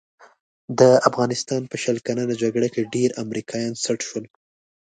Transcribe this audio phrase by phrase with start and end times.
[0.79, 4.25] د افغانستان په شل کلنه جګړه کې ډېر امریکایان سټ شول.